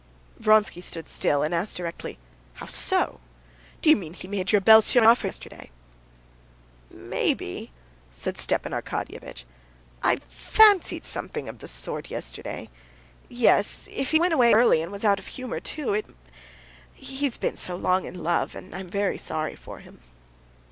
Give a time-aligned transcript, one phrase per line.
[0.39, 2.17] Vronsky stood still and asked directly:
[2.55, 3.19] "How so?
[3.83, 5.69] Do you mean he made your belle sœur an offer yesterday?"
[6.89, 7.71] "Maybe,"
[8.11, 9.43] said Stepan Arkadyevitch.
[10.01, 12.71] "I fancied something of the sort yesterday.
[13.29, 16.33] Yes, if he went away early, and was out of humor too, it must mean
[16.97, 17.03] it....
[17.05, 19.99] He's been so long in love, and I'm very sorry for him."